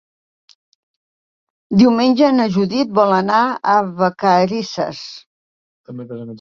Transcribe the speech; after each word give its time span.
Diumenge 1.81 2.31
na 2.39 2.49
Judit 2.57 2.97
vol 3.01 3.15
anar 3.21 3.43
a 3.77 3.79
Vacarisses. 4.03 5.07